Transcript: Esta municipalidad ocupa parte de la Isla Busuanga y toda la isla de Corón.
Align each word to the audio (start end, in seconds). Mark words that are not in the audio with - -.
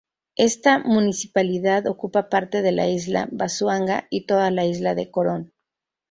Esta 0.39 0.79
municipalidad 0.79 1.85
ocupa 1.85 2.27
parte 2.27 2.63
de 2.63 2.71
la 2.71 2.87
Isla 2.89 3.29
Busuanga 3.31 4.07
y 4.09 4.25
toda 4.25 4.49
la 4.49 4.65
isla 4.65 4.95
de 4.95 5.11
Corón. 5.11 5.53